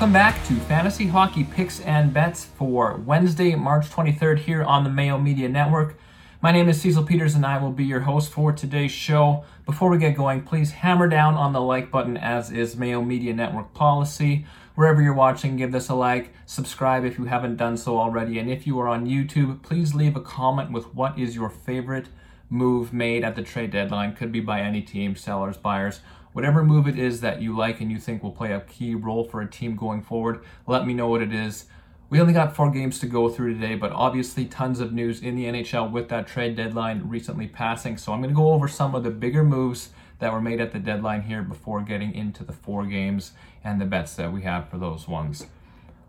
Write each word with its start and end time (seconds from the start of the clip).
Welcome 0.00 0.14
back 0.14 0.42
to 0.46 0.54
Fantasy 0.60 1.08
Hockey 1.08 1.44
Picks 1.44 1.80
and 1.80 2.14
Bets 2.14 2.46
for 2.46 2.94
Wednesday, 3.04 3.54
March 3.54 3.90
23rd, 3.90 4.38
here 4.38 4.64
on 4.64 4.82
the 4.82 4.88
Mayo 4.88 5.18
Media 5.18 5.46
Network. 5.46 5.98
My 6.40 6.52
name 6.52 6.70
is 6.70 6.80
Cecil 6.80 7.02
Peters, 7.04 7.34
and 7.34 7.44
I 7.44 7.62
will 7.62 7.70
be 7.70 7.84
your 7.84 8.00
host 8.00 8.32
for 8.32 8.50
today's 8.50 8.92
show. 8.92 9.44
Before 9.66 9.90
we 9.90 9.98
get 9.98 10.16
going, 10.16 10.40
please 10.40 10.70
hammer 10.70 11.06
down 11.06 11.34
on 11.34 11.52
the 11.52 11.60
like 11.60 11.90
button, 11.90 12.16
as 12.16 12.50
is 12.50 12.78
Mayo 12.78 13.02
Media 13.02 13.34
Network 13.34 13.74
policy. 13.74 14.46
Wherever 14.74 15.02
you're 15.02 15.12
watching, 15.12 15.56
give 15.56 15.70
this 15.70 15.90
a 15.90 15.94
like, 15.94 16.32
subscribe 16.46 17.04
if 17.04 17.18
you 17.18 17.26
haven't 17.26 17.56
done 17.56 17.76
so 17.76 17.98
already, 17.98 18.38
and 18.38 18.50
if 18.50 18.66
you 18.66 18.80
are 18.80 18.88
on 18.88 19.06
YouTube, 19.06 19.60
please 19.60 19.94
leave 19.94 20.16
a 20.16 20.22
comment 20.22 20.72
with 20.72 20.94
what 20.94 21.18
is 21.18 21.36
your 21.36 21.50
favorite 21.50 22.08
move 22.48 22.90
made 22.94 23.22
at 23.22 23.36
the 23.36 23.42
trade 23.42 23.70
deadline. 23.70 24.16
Could 24.16 24.32
be 24.32 24.40
by 24.40 24.62
any 24.62 24.80
team, 24.80 25.14
sellers, 25.14 25.58
buyers, 25.58 26.00
whatever 26.32 26.64
move 26.64 26.86
it 26.86 26.98
is 26.98 27.20
that 27.20 27.42
you 27.42 27.56
like 27.56 27.80
and 27.80 27.90
you 27.90 27.98
think 27.98 28.22
will 28.22 28.30
play 28.30 28.52
a 28.52 28.60
key 28.60 28.94
role 28.94 29.24
for 29.24 29.40
a 29.40 29.50
team 29.50 29.76
going 29.76 30.02
forward. 30.02 30.40
Let 30.66 30.86
me 30.86 30.94
know 30.94 31.08
what 31.08 31.22
it 31.22 31.32
is. 31.32 31.66
We 32.08 32.20
only 32.20 32.32
got 32.32 32.56
four 32.56 32.70
games 32.70 32.98
to 33.00 33.06
go 33.06 33.28
through 33.28 33.54
today, 33.54 33.76
but 33.76 33.92
obviously 33.92 34.44
tons 34.44 34.80
of 34.80 34.92
news 34.92 35.22
in 35.22 35.36
the 35.36 35.44
NHL 35.44 35.92
with 35.92 36.08
that 36.08 36.26
trade 36.26 36.56
deadline 36.56 37.08
recently 37.08 37.46
passing. 37.46 37.96
So 37.96 38.12
I'm 38.12 38.20
going 38.20 38.34
to 38.34 38.36
go 38.36 38.50
over 38.50 38.66
some 38.66 38.96
of 38.96 39.04
the 39.04 39.10
bigger 39.10 39.44
moves 39.44 39.90
that 40.18 40.32
were 40.32 40.40
made 40.40 40.60
at 40.60 40.72
the 40.72 40.80
deadline 40.80 41.22
here 41.22 41.42
before 41.42 41.82
getting 41.82 42.12
into 42.12 42.42
the 42.42 42.52
four 42.52 42.84
games 42.84 43.32
and 43.62 43.80
the 43.80 43.84
bets 43.84 44.14
that 44.16 44.32
we 44.32 44.42
have 44.42 44.68
for 44.68 44.76
those 44.76 45.06
ones. 45.06 45.46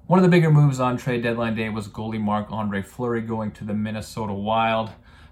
One 0.08 0.20
of 0.20 0.24
the 0.24 0.30
bigger 0.30 0.52
moves 0.52 0.80
on 0.80 0.98
trade 0.98 1.24
deadline 1.24 1.56
day 1.56 1.70
was 1.70 1.88
goalie 1.88 2.20
Marc 2.20 2.52
Andre 2.52 2.82
Fleury 2.82 3.22
going 3.22 3.52
to 3.52 3.64
the 3.64 3.74
Minnesota 3.74 4.34
Wild. 4.34 4.90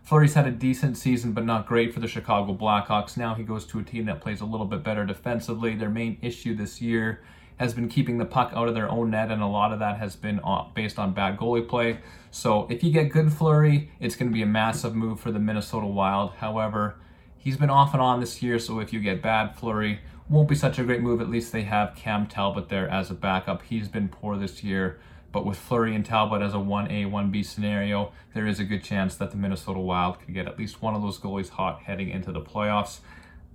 Fleury's 0.09 0.33
had 0.33 0.47
a 0.47 0.51
decent 0.51 0.97
season, 0.97 1.33
but 1.33 1.45
not 1.45 1.67
great 1.67 1.93
for 1.93 1.99
the 1.99 2.07
Chicago 2.07 2.51
Blackhawks. 2.51 3.15
Now 3.15 3.35
he 3.35 3.43
goes 3.43 3.63
to 3.67 3.77
a 3.77 3.83
team 3.83 4.05
that 4.05 4.21
plays 4.21 4.41
a 4.41 4.45
little 4.45 4.65
bit 4.65 4.81
better 4.81 5.05
defensively. 5.05 5.75
Their 5.75 5.91
main 5.91 6.17
issue 6.23 6.55
this 6.55 6.81
year 6.81 7.21
has 7.57 7.75
been 7.75 7.87
keeping 7.87 8.17
the 8.17 8.25
puck 8.25 8.51
out 8.55 8.67
of 8.67 8.73
their 8.73 8.89
own 8.89 9.11
net, 9.11 9.29
and 9.29 9.39
a 9.39 9.45
lot 9.45 9.71
of 9.71 9.77
that 9.77 9.99
has 9.99 10.15
been 10.15 10.41
based 10.73 10.97
on 10.97 11.13
bad 11.13 11.37
goalie 11.37 11.67
play. 11.67 11.99
So 12.31 12.65
if 12.71 12.83
you 12.83 12.91
get 12.91 13.11
good 13.11 13.31
Fleury, 13.31 13.91
it's 13.99 14.15
going 14.15 14.31
to 14.31 14.33
be 14.33 14.41
a 14.41 14.47
massive 14.47 14.95
move 14.95 15.19
for 15.19 15.31
the 15.31 15.37
Minnesota 15.37 15.85
Wild. 15.85 16.31
However, 16.37 16.95
he's 17.37 17.57
been 17.57 17.69
off 17.69 17.93
and 17.93 18.01
on 18.01 18.19
this 18.19 18.41
year, 18.41 18.57
so 18.57 18.79
if 18.79 18.91
you 18.91 19.01
get 19.01 19.21
bad 19.21 19.55
Fleury, 19.57 19.99
won't 20.27 20.49
be 20.49 20.55
such 20.55 20.79
a 20.79 20.83
great 20.83 21.01
move. 21.01 21.21
At 21.21 21.29
least 21.29 21.51
they 21.51 21.61
have 21.61 21.95
Cam 21.95 22.25
Talbot 22.25 22.69
there 22.69 22.89
as 22.89 23.11
a 23.11 23.13
backup. 23.13 23.61
He's 23.61 23.87
been 23.87 24.09
poor 24.09 24.37
this 24.37 24.63
year. 24.63 24.99
But 25.31 25.45
with 25.45 25.57
Fleury 25.57 25.95
and 25.95 26.05
Talbot 26.05 26.41
as 26.41 26.53
a 26.53 26.57
1A, 26.57 27.09
1B 27.09 27.45
scenario, 27.45 28.11
there 28.33 28.47
is 28.47 28.59
a 28.59 28.63
good 28.63 28.83
chance 28.83 29.15
that 29.15 29.31
the 29.31 29.37
Minnesota 29.37 29.79
Wild 29.79 30.19
could 30.19 30.33
get 30.33 30.47
at 30.47 30.57
least 30.57 30.81
one 30.81 30.95
of 30.95 31.01
those 31.01 31.19
goalies 31.19 31.49
hot 31.49 31.83
heading 31.83 32.09
into 32.09 32.31
the 32.31 32.41
playoffs. 32.41 32.99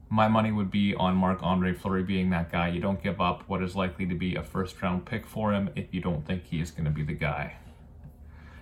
My 0.08 0.28
money 0.28 0.52
would 0.52 0.70
be 0.70 0.94
on 0.94 1.16
Marc 1.16 1.42
Andre 1.42 1.72
Fleury 1.72 2.04
being 2.04 2.30
that 2.30 2.52
guy. 2.52 2.68
You 2.68 2.80
don't 2.80 3.02
give 3.02 3.20
up 3.20 3.42
what 3.48 3.62
is 3.62 3.74
likely 3.74 4.06
to 4.06 4.14
be 4.14 4.36
a 4.36 4.42
first 4.42 4.80
round 4.80 5.04
pick 5.04 5.26
for 5.26 5.52
him 5.52 5.70
if 5.74 5.92
you 5.92 6.00
don't 6.00 6.24
think 6.24 6.44
he 6.44 6.60
is 6.60 6.70
going 6.70 6.84
to 6.84 6.90
be 6.90 7.02
the 7.02 7.14
guy. 7.14 7.56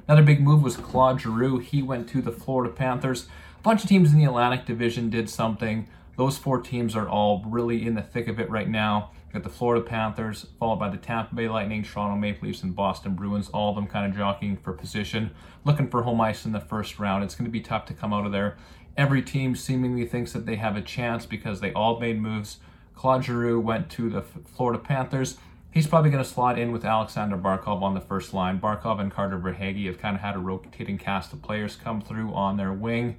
Another 0.08 0.22
big 0.22 0.40
move 0.40 0.62
was 0.62 0.76
Claude 0.76 1.20
Giroux. 1.20 1.58
He 1.58 1.82
went 1.82 2.08
to 2.10 2.22
the 2.22 2.32
Florida 2.32 2.72
Panthers. 2.72 3.26
A 3.58 3.62
bunch 3.62 3.82
of 3.82 3.88
teams 3.88 4.12
in 4.12 4.18
the 4.18 4.24
Atlantic 4.24 4.64
Division 4.64 5.10
did 5.10 5.28
something. 5.28 5.86
Those 6.22 6.38
four 6.38 6.60
teams 6.60 6.94
are 6.94 7.08
all 7.08 7.42
really 7.48 7.84
in 7.84 7.96
the 7.96 8.00
thick 8.00 8.28
of 8.28 8.38
it 8.38 8.48
right 8.48 8.68
now. 8.68 9.10
You 9.26 9.32
got 9.32 9.42
the 9.42 9.48
Florida 9.48 9.84
Panthers, 9.84 10.46
followed 10.60 10.76
by 10.76 10.88
the 10.88 10.96
Tampa 10.96 11.34
Bay 11.34 11.48
Lightning, 11.48 11.82
Toronto 11.82 12.16
Maple 12.16 12.46
Leafs, 12.46 12.62
and 12.62 12.76
Boston 12.76 13.16
Bruins, 13.16 13.48
all 13.48 13.70
of 13.70 13.74
them 13.74 13.88
kind 13.88 14.08
of 14.08 14.16
jockeying 14.16 14.56
for 14.56 14.72
position, 14.72 15.32
looking 15.64 15.88
for 15.88 16.04
home 16.04 16.20
ice 16.20 16.44
in 16.44 16.52
the 16.52 16.60
first 16.60 17.00
round. 17.00 17.24
It's 17.24 17.34
going 17.34 17.46
to 17.46 17.50
be 17.50 17.60
tough 17.60 17.86
to 17.86 17.92
come 17.92 18.12
out 18.12 18.24
of 18.24 18.30
there. 18.30 18.56
Every 18.96 19.20
team 19.20 19.56
seemingly 19.56 20.06
thinks 20.06 20.32
that 20.32 20.46
they 20.46 20.54
have 20.54 20.76
a 20.76 20.80
chance 20.80 21.26
because 21.26 21.58
they 21.58 21.72
all 21.72 21.98
made 21.98 22.20
moves. 22.20 22.58
Claude 22.94 23.24
Giroux 23.24 23.58
went 23.58 23.90
to 23.90 24.08
the 24.08 24.22
Florida 24.22 24.78
Panthers. 24.78 25.38
He's 25.72 25.88
probably 25.88 26.10
going 26.10 26.22
to 26.22 26.30
slot 26.30 26.56
in 26.56 26.70
with 26.70 26.84
Alexander 26.84 27.36
Barkov 27.36 27.82
on 27.82 27.94
the 27.94 28.00
first 28.00 28.32
line. 28.32 28.60
Barkov 28.60 29.00
and 29.00 29.10
Carter 29.10 29.40
Verhaeghe 29.40 29.86
have 29.86 29.98
kind 29.98 30.14
of 30.14 30.22
had 30.22 30.36
a 30.36 30.38
rotating 30.38 30.98
cast 30.98 31.32
of 31.32 31.42
players 31.42 31.74
come 31.74 32.00
through 32.00 32.32
on 32.32 32.58
their 32.58 32.72
wing. 32.72 33.16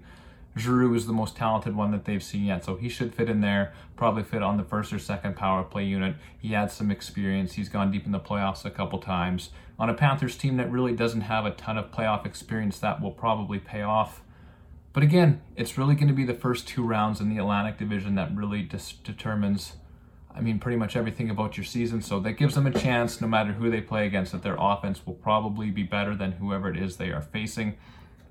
Giroux 0.56 0.94
is 0.94 1.08
the 1.08 1.14
most 1.14 1.36
talented 1.36 1.76
one 1.76 1.92
that 1.92 2.06
they've 2.06 2.22
seen 2.22 2.46
yet, 2.46 2.64
so 2.64 2.76
he 2.76 2.88
should 2.88 3.16
fit 3.16 3.30
in 3.30 3.42
there. 3.42 3.74
Probably 3.96 4.24
fit 4.24 4.44
on 4.44 4.58
the 4.58 4.64
first 4.64 4.94
or 4.94 5.00
second 5.00 5.36
power 5.36 5.64
play 5.64 5.84
unit. 5.84 6.16
He 6.38 6.50
had 6.50 6.72
some 6.72 6.92
experience. 6.92 7.54
He's 7.54 7.70
gone 7.70 7.92
deep 7.92 8.06
in 8.06 8.12
the 8.12 8.20
playoffs 8.20 8.64
a 8.64 8.70
couple 8.70 9.00
times. 9.00 9.50
On 9.80 9.90
a 9.90 9.94
Panthers 9.96 10.38
team 10.38 10.58
that 10.58 10.72
really 10.72 10.94
doesn't 10.94 11.22
have 11.22 11.46
a 11.46 11.52
ton 11.52 11.78
of 11.78 11.92
playoff 11.92 12.26
experience, 12.26 12.78
that 12.80 13.02
will 13.02 13.12
probably 13.12 13.58
pay 13.58 13.82
off. 13.82 14.22
But 14.94 15.02
again, 15.02 15.42
it's 15.56 15.76
really 15.76 15.96
going 15.96 16.08
to 16.08 16.14
be 16.14 16.24
the 16.24 16.36
first 16.36 16.68
two 16.68 16.84
rounds 16.84 17.20
in 17.20 17.30
the 17.30 17.40
Atlantic 17.40 17.80
Division 17.80 18.14
that 18.16 18.36
really 18.36 18.62
dis- 18.62 18.94
determines, 18.94 19.74
I 20.34 20.42
mean, 20.42 20.60
pretty 20.60 20.78
much 20.78 20.96
everything 20.96 21.32
about 21.32 21.58
your 21.58 21.64
season. 21.64 22.04
So 22.04 22.20
that 22.20 22.34
gives 22.34 22.54
them 22.54 22.68
a 22.68 22.72
chance, 22.72 23.20
no 23.20 23.28
matter 23.28 23.54
who 23.54 23.72
they 23.72 23.82
play 23.82 24.06
against, 24.06 24.34
that 24.34 24.44
their 24.44 24.58
offense 24.60 25.04
will 25.04 25.16
probably 25.16 25.72
be 25.72 25.82
better 25.82 26.16
than 26.16 26.34
whoever 26.34 26.70
it 26.70 26.78
is 26.78 26.98
they 26.98 27.10
are 27.10 27.24
facing. 27.24 27.76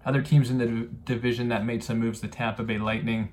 Other 0.04 0.22
teams 0.22 0.50
in 0.50 0.58
the 0.58 0.88
division 1.04 1.48
that 1.48 1.64
made 1.64 1.84
some 1.84 1.98
moves, 1.98 2.20
the 2.20 2.28
Tampa 2.28 2.62
Bay 2.62 2.78
Lightning, 2.78 3.32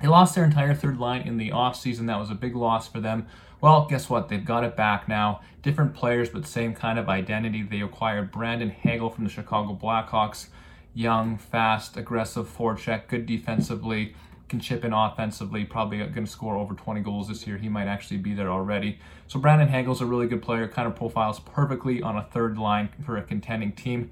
they 0.00 0.08
lost 0.08 0.34
their 0.34 0.44
entire 0.44 0.74
third 0.74 0.98
line 0.98 1.22
in 1.22 1.36
the 1.36 1.50
offseason. 1.50 2.06
That 2.06 2.18
was 2.18 2.30
a 2.30 2.34
big 2.34 2.54
loss 2.54 2.88
for 2.88 3.00
them. 3.00 3.26
Well, 3.60 3.86
guess 3.88 4.10
what? 4.10 4.28
They've 4.28 4.44
got 4.44 4.64
it 4.64 4.76
back 4.76 5.08
now. 5.08 5.40
Different 5.62 5.94
players, 5.94 6.28
but 6.28 6.46
same 6.46 6.74
kind 6.74 6.98
of 6.98 7.08
identity. 7.08 7.62
They 7.62 7.80
acquired 7.80 8.30
Brandon 8.30 8.70
Hagel 8.70 9.08
from 9.08 9.24
the 9.24 9.30
Chicago 9.30 9.74
Blackhawks. 9.74 10.48
Young, 10.92 11.38
fast, 11.38 11.96
aggressive 11.96 12.48
forecheck, 12.48 13.08
good 13.08 13.26
defensively, 13.26 14.14
can 14.48 14.60
chip 14.60 14.84
in 14.84 14.92
offensively, 14.92 15.64
probably 15.64 15.98
going 15.98 16.24
to 16.24 16.26
score 16.26 16.56
over 16.56 16.74
20 16.74 17.00
goals 17.00 17.28
this 17.28 17.46
year. 17.46 17.58
He 17.58 17.68
might 17.68 17.86
actually 17.86 18.18
be 18.18 18.34
there 18.34 18.50
already. 18.50 18.98
So 19.26 19.38
Brandon 19.38 19.68
Hagel's 19.68 20.00
a 20.00 20.06
really 20.06 20.26
good 20.26 20.42
player, 20.42 20.68
kind 20.68 20.86
of 20.86 20.94
profiles 20.94 21.40
perfectly 21.40 22.02
on 22.02 22.16
a 22.16 22.22
third 22.22 22.56
line 22.58 22.90
for 23.04 23.16
a 23.16 23.22
contending 23.22 23.72
team. 23.72 24.10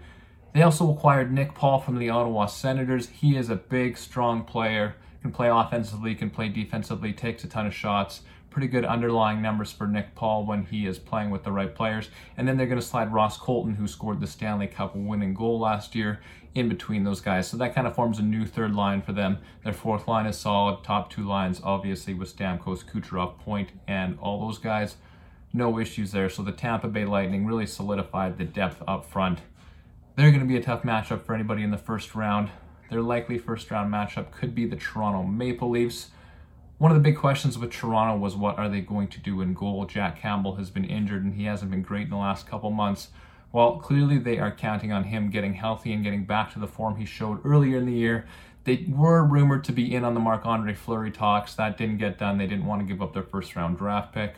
They 0.54 0.62
also 0.62 0.88
acquired 0.92 1.32
Nick 1.32 1.52
Paul 1.52 1.80
from 1.80 1.98
the 1.98 2.10
Ottawa 2.10 2.46
Senators. 2.46 3.08
He 3.08 3.36
is 3.36 3.50
a 3.50 3.56
big, 3.56 3.98
strong 3.98 4.44
player, 4.44 4.94
can 5.20 5.32
play 5.32 5.48
offensively, 5.48 6.14
can 6.14 6.30
play 6.30 6.48
defensively, 6.48 7.12
takes 7.12 7.42
a 7.42 7.48
ton 7.48 7.66
of 7.66 7.74
shots. 7.74 8.20
Pretty 8.50 8.68
good 8.68 8.84
underlying 8.84 9.42
numbers 9.42 9.72
for 9.72 9.88
Nick 9.88 10.14
Paul 10.14 10.46
when 10.46 10.66
he 10.66 10.86
is 10.86 10.96
playing 10.96 11.30
with 11.30 11.42
the 11.42 11.50
right 11.50 11.74
players. 11.74 12.08
And 12.36 12.46
then 12.46 12.56
they're 12.56 12.68
going 12.68 12.80
to 12.80 12.86
slide 12.86 13.12
Ross 13.12 13.36
Colton, 13.36 13.74
who 13.74 13.88
scored 13.88 14.20
the 14.20 14.28
Stanley 14.28 14.68
Cup 14.68 14.94
winning 14.94 15.34
goal 15.34 15.58
last 15.58 15.96
year, 15.96 16.20
in 16.54 16.68
between 16.68 17.02
those 17.02 17.20
guys. 17.20 17.48
So 17.48 17.56
that 17.56 17.74
kind 17.74 17.88
of 17.88 17.96
forms 17.96 18.20
a 18.20 18.22
new 18.22 18.46
third 18.46 18.76
line 18.76 19.02
for 19.02 19.12
them. 19.12 19.38
Their 19.64 19.72
fourth 19.72 20.06
line 20.06 20.26
is 20.26 20.38
solid. 20.38 20.84
Top 20.84 21.10
two 21.10 21.26
lines, 21.26 21.60
obviously, 21.64 22.14
with 22.14 22.36
Stamkos, 22.36 22.84
Kucherov, 22.84 23.38
Point, 23.38 23.70
and 23.88 24.16
all 24.20 24.46
those 24.46 24.58
guys. 24.58 24.98
No 25.52 25.80
issues 25.80 26.12
there. 26.12 26.28
So 26.28 26.44
the 26.44 26.52
Tampa 26.52 26.86
Bay 26.86 27.06
Lightning 27.06 27.44
really 27.44 27.66
solidified 27.66 28.38
the 28.38 28.44
depth 28.44 28.84
up 28.86 29.04
front 29.04 29.40
they're 30.16 30.30
going 30.30 30.40
to 30.42 30.46
be 30.46 30.56
a 30.56 30.62
tough 30.62 30.82
matchup 30.82 31.22
for 31.22 31.34
anybody 31.34 31.62
in 31.62 31.70
the 31.70 31.78
first 31.78 32.14
round. 32.14 32.50
Their 32.90 33.02
likely 33.02 33.38
first 33.38 33.70
round 33.70 33.92
matchup 33.92 34.30
could 34.30 34.54
be 34.54 34.66
the 34.66 34.76
Toronto 34.76 35.24
Maple 35.24 35.70
Leafs. 35.70 36.10
One 36.78 36.90
of 36.90 36.96
the 36.96 37.02
big 37.02 37.16
questions 37.16 37.58
with 37.58 37.72
Toronto 37.72 38.16
was 38.16 38.36
what 38.36 38.58
are 38.58 38.68
they 38.68 38.80
going 38.80 39.08
to 39.08 39.20
do 39.20 39.40
in 39.40 39.54
goal? 39.54 39.86
Jack 39.86 40.20
Campbell 40.20 40.56
has 40.56 40.70
been 40.70 40.84
injured 40.84 41.24
and 41.24 41.34
he 41.34 41.44
hasn't 41.44 41.70
been 41.70 41.82
great 41.82 42.04
in 42.04 42.10
the 42.10 42.16
last 42.16 42.46
couple 42.46 42.70
months. 42.70 43.08
Well, 43.52 43.78
clearly 43.78 44.18
they 44.18 44.38
are 44.38 44.50
counting 44.50 44.92
on 44.92 45.04
him 45.04 45.30
getting 45.30 45.54
healthy 45.54 45.92
and 45.92 46.04
getting 46.04 46.24
back 46.24 46.52
to 46.52 46.58
the 46.58 46.66
form 46.66 46.96
he 46.96 47.06
showed 47.06 47.44
earlier 47.44 47.78
in 47.78 47.86
the 47.86 47.92
year. 47.92 48.26
They 48.64 48.86
were 48.88 49.24
rumored 49.24 49.64
to 49.64 49.72
be 49.72 49.94
in 49.94 50.04
on 50.04 50.14
the 50.14 50.20
Marc 50.20 50.46
Andre 50.46 50.74
Fleury 50.74 51.10
talks. 51.10 51.54
That 51.54 51.76
didn't 51.76 51.98
get 51.98 52.18
done. 52.18 52.38
They 52.38 52.46
didn't 52.46 52.66
want 52.66 52.80
to 52.80 52.86
give 52.86 53.02
up 53.02 53.14
their 53.14 53.22
first 53.22 53.54
round 53.56 53.78
draft 53.78 54.12
pick. 54.12 54.36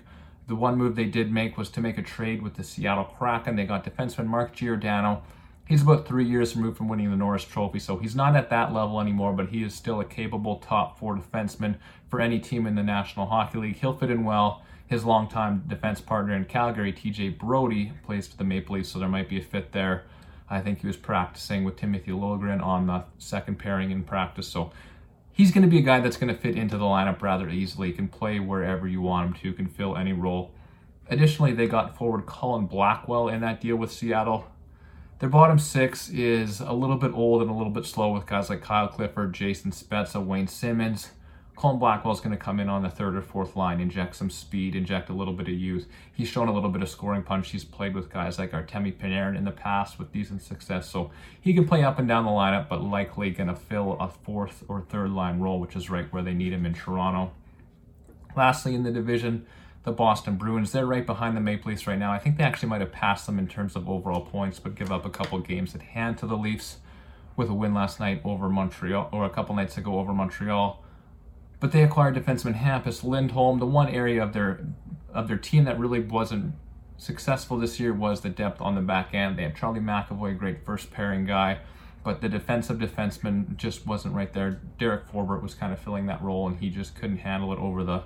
The 0.49 0.57
one 0.57 0.77
move 0.77 0.97
they 0.97 1.05
did 1.05 1.33
make 1.33 1.57
was 1.57 1.71
to 1.71 1.81
make 1.81 1.99
a 1.99 2.03
trade 2.03 2.43
with 2.43 2.55
the 2.55 2.65
Seattle 2.65 3.05
Kraken. 3.05 3.57
They 3.57 3.65
got 3.65 3.85
defenseman 3.85 4.27
Mark 4.27 4.55
Giordano 4.55 5.23
He's 5.67 5.83
about 5.83 6.07
three 6.07 6.25
years 6.25 6.55
removed 6.55 6.77
from 6.77 6.89
winning 6.89 7.11
the 7.11 7.17
Norris 7.17 7.45
Trophy, 7.45 7.81
so 7.81 7.97
he's 7.97 8.15
not 8.15 8.37
at 8.37 8.51
that 8.51 8.73
level 8.73 9.01
anymore, 9.01 9.33
but 9.33 9.49
he 9.49 9.65
is 9.65 9.75
still 9.75 9.99
a 9.99 10.05
capable 10.05 10.57
top 10.57 10.97
four 10.97 11.17
defenseman 11.17 11.75
for 12.09 12.21
any 12.21 12.39
team 12.39 12.67
in 12.67 12.77
the 12.77 12.85
National 12.85 13.27
Hockey 13.27 13.59
League. 13.59 13.77
He'll 13.77 13.97
fit 13.97 14.11
in 14.11 14.23
well. 14.23 14.63
His 14.87 15.05
longtime 15.05 15.65
defense 15.67 16.01
partner 16.01 16.37
in 16.37 16.45
Calgary, 16.45 16.93
TJ 16.93 17.37
Brodie, 17.37 17.93
plays 18.05 18.29
for 18.29 18.37
the 18.37 18.45
Maple 18.45 18.77
Leafs, 18.77 18.91
so 18.91 19.01
there 19.01 19.09
might 19.09 19.29
be 19.29 19.39
a 19.39 19.43
fit 19.43 19.73
there. 19.73 20.05
I 20.49 20.61
think 20.61 20.81
he 20.83 20.87
was 20.87 20.97
practicing 20.97 21.65
with 21.65 21.75
Timothy 21.75 22.13
Liljegren 22.13 22.63
on 22.63 22.87
the 22.87 23.03
second 23.19 23.59
pairing 23.59 23.91
in 23.91 24.05
practice, 24.05 24.47
so 24.47 24.71
he's 25.33 25.51
going 25.51 25.63
to 25.65 25.69
be 25.69 25.79
a 25.79 25.83
guy 25.83 25.99
that's 25.99 26.17
going 26.17 26.33
to 26.33 26.41
fit 26.41 26.57
into 26.57 26.79
the 26.79 26.85
lineup 26.85 27.21
rather 27.21 27.49
easily. 27.49 27.89
He 27.89 27.95
can 27.95 28.07
play 28.07 28.39
wherever 28.39 28.87
you 28.87 29.01
want 29.01 29.27
him 29.27 29.35
to, 29.43 29.53
can 29.53 29.67
fill 29.67 29.97
any 29.97 30.13
role. 30.13 30.53
Additionally, 31.09 31.53
they 31.53 31.67
got 31.67 31.97
forward 31.97 32.27
Colin 32.27 32.67
Blackwell 32.67 33.29
in 33.29 33.41
that 33.41 33.61
deal 33.61 33.75
with 33.75 33.91
Seattle. 33.91 34.47
Their 35.19 35.31
bottom 35.31 35.59
six 35.59 36.11
is 36.11 36.61
a 36.61 36.75
little 36.75 36.99
bit 36.99 37.13
old 37.15 37.41
and 37.41 37.51
a 37.51 37.55
little 37.55 37.73
bit 37.73 37.87
slow 37.87 38.13
with 38.13 38.27
guys 38.27 38.51
like 38.51 38.61
Kyle 38.61 38.87
Clifford, 38.87 39.33
Jason 39.33 39.71
Spezza, 39.71 40.23
Wayne 40.23 40.47
Simmonds. 40.47 41.13
Colin 41.57 41.79
Blackwell's 41.79 42.21
going 42.21 42.37
to 42.37 42.45
come 42.45 42.61
in 42.61 42.69
on 42.69 42.83
the 42.83 42.91
third 42.91 43.17
or 43.17 43.23
fourth 43.23 43.57
line, 43.57 43.81
inject 43.81 44.15
some 44.15 44.29
speed, 44.29 44.77
inject 44.77 45.09
a 45.09 45.15
little 45.15 45.33
bit 45.33 45.49
of 45.49 45.55
youth. 45.55 45.89
He's 46.13 46.29
shown 46.29 46.49
a 46.49 46.53
little 46.53 46.69
bit 46.69 46.83
of 46.83 46.91
scoring 46.91 47.23
punch. 47.23 47.51
He's 47.51 47.65
played 47.65 47.95
with 47.95 48.13
guys 48.13 48.39
like 48.39 48.51
Artemi 48.51 48.95
Panarin 48.95 49.39
in 49.39 49.45
the 49.45 49.53
past 49.53 49.99
with 49.99 50.13
decent 50.13 50.43
success, 50.43 50.87
so 50.87 51.11
he 51.41 51.55
can 51.55 51.67
play 51.67 51.83
up 51.83 51.99
and 51.99 52.07
down 52.07 52.27
the 52.27 52.31
lineup, 52.31 52.69
but 52.69 52.83
likely 52.83 53.31
going 53.31 53.49
to 53.49 53.57
fill 53.57 53.95
a 53.99 54.09
fourth 54.09 54.65
or 54.69 54.83
third 54.83 55.13
line 55.13 55.41
role, 55.41 55.59
which 55.59 55.75
is 55.75 55.89
right 55.89 56.13
where 56.13 56.23
they 56.23 56.35
need 56.35 56.53
him 56.53 56.67
in 56.67 56.75
Toronto. 56.75 57.33
Lastly, 58.37 58.75
in 58.75 58.83
the 58.83 58.93
division, 58.93 59.47
the 59.87 59.93
Boston 59.93 60.35
Bruins. 60.35 60.73
They're 60.73 60.85
right 60.85 61.07
behind 61.07 61.37
the 61.37 61.41
Maple 61.41 61.71
Leafs 61.71 61.87
right 61.87 61.99
now. 61.99 62.13
I 62.13 62.19
think 62.19 62.37
they 62.37 62.43
actually 62.43 62.69
might 62.69 62.81
have 62.81 62.91
passed 62.91 63.25
them 63.25 63.39
in 63.39 63.47
terms 63.47 63.77
of 63.77 63.89
overall 63.89 64.21
points, 64.21 64.59
but 64.59 64.75
give 64.75 64.91
up 64.91 65.07
a 65.07 65.11
couple 65.11 65.39
games 65.39 65.77
at 65.77 65.83
hand 65.83 66.19
to 66.19 66.27
the 66.27 66.37
Leafs 66.37 66.79
with 67.37 67.49
a 67.49 67.55
win 67.55 67.73
last 67.73 68.01
night 68.01 68.21
over 68.25 68.49
Montreal, 68.49 69.09
or 69.13 69.25
a 69.25 69.31
couple 69.31 69.55
nights 69.55 69.79
ago 69.79 70.01
over 70.01 70.13
Montreal. 70.13 70.83
But 71.61 71.71
they 71.71 71.85
acquired 71.85 72.17
defenseman 72.17 72.55
Hampus 72.55 73.05
Lindholm. 73.05 73.61
The 73.61 73.67
one 73.67 73.89
area 73.89 74.21
of 74.21 74.33
their 74.33 74.67
of 75.15 75.29
their 75.29 75.39
team 75.39 75.65
that 75.65 75.79
really 75.79 76.01
wasn't 76.01 76.57
successful 76.97 77.57
this 77.57 77.79
year 77.79 77.95
was 77.95 78.23
the 78.23 78.29
depth 78.29 78.61
on 78.61 78.75
the 78.75 78.81
back 78.81 79.15
end. 79.15 79.39
They 79.39 79.45
had 79.45 79.55
Charlie 79.55 79.79
McAvoy, 79.79 80.37
great 80.37 80.65
first 80.67 80.91
pairing 80.91 81.27
guy, 81.27 81.59
but 82.03 82.21
the 82.21 82.29
defensive 82.29 82.79
defenseman 82.79 83.57
just 83.57 83.87
wasn't 83.87 84.17
right 84.17 84.33
there. 84.33 84.61
Derek 84.79 85.09
Forbort 85.09 85.43
was 85.43 85.55
kind 85.55 85.73
of 85.73 85.79
filling 85.79 86.07
that 86.07 86.21
role, 86.21 86.49
and 86.49 86.59
he 86.59 86.71
just 86.71 86.97
couldn't 86.97 87.19
handle 87.19 87.53
it 87.53 87.61
over 87.61 87.85
the 87.85 88.03